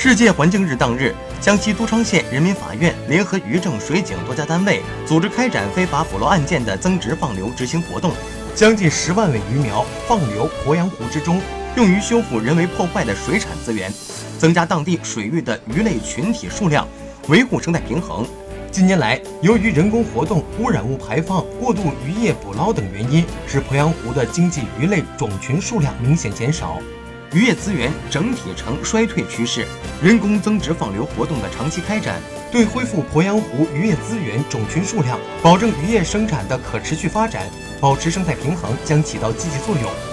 [0.00, 8.12] 世界环境日当日，江西都昌县人民法院联合渔政、水警多家单位，组织开展非法捕捞案件的增值放流执行活动，
[8.54, 11.40] 将近十万尾鱼苗放流鄱阳湖之中，
[11.74, 13.92] 用于修复人为破坏的水产资源，
[14.38, 16.86] 增加当地水域的鱼类群体数量，
[17.26, 18.24] 维护生态平衡。
[18.70, 26.78] 近年来，由于人工活动、污染物排放、过度渔业捕捞等原因，使鄱阳湖的经济鱼类种群数量明显减少，
[27.34, 29.66] 渔业资源整体呈衰退趋势。
[30.02, 32.20] 人工增殖放流活动的长期开展，
[32.50, 37.46] 对恢复鄱阳湖渔业资源种群数量、保证渔业生产的可持续发展、
[37.80, 40.07] 保持生态平衡将起到积极作用。